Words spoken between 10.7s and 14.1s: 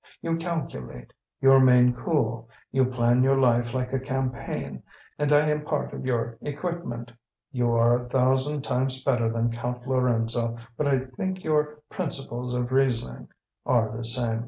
but I think your principles of reasoning are the